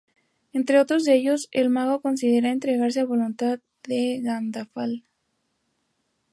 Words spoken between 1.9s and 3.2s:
considera entregarse a la